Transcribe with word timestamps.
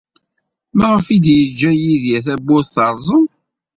Maɣef 0.77 1.05
ay 1.13 1.19
yeǧǧa 1.37 1.71
Yidir 1.73 2.21
tawwurt 2.25 2.71
terẓem? 2.75 3.25